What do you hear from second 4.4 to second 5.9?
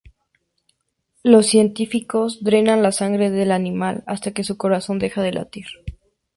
su corazón deja de latir.